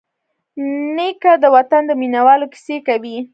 [0.95, 3.17] نیکه د وطن د مینوالو کیسې کوي.